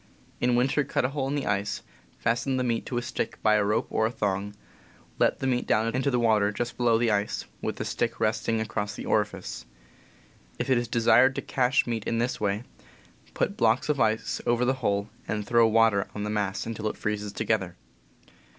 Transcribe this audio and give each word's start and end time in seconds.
In 0.39 0.55
winter, 0.55 0.83
cut 0.83 1.05
a 1.05 1.09
hole 1.09 1.27
in 1.27 1.35
the 1.35 1.45
ice, 1.45 1.83
fasten 2.17 2.57
the 2.57 2.63
meat 2.63 2.87
to 2.87 2.97
a 2.97 3.03
stick 3.03 3.39
by 3.43 3.53
a 3.53 3.63
rope 3.63 3.85
or 3.91 4.09
thong, 4.09 4.55
let 5.19 5.37
the 5.37 5.45
meat 5.45 5.67
down 5.67 5.93
into 5.93 6.09
the 6.09 6.19
water, 6.19 6.51
just 6.51 6.75
below 6.75 6.97
the 6.97 7.11
ice, 7.11 7.45
with 7.61 7.75
the 7.75 7.85
stick 7.85 8.19
resting 8.19 8.59
across 8.59 8.95
the 8.95 9.05
orifice. 9.05 9.67
If 10.57 10.71
it 10.71 10.79
is 10.79 10.87
desired 10.87 11.35
to 11.35 11.43
cache 11.43 11.85
meat 11.85 12.05
in 12.05 12.17
this 12.17 12.41
way, 12.41 12.63
put 13.35 13.55
blocks 13.57 13.89
of 13.89 13.99
ice 14.01 14.41
over 14.47 14.65
the 14.65 14.73
hole 14.81 15.07
and 15.27 15.45
throw 15.45 15.67
water 15.67 16.07
on 16.15 16.23
the 16.23 16.31
mass 16.31 16.65
until 16.65 16.87
it 16.87 16.97
freezes 16.97 17.31
together. 17.31 17.75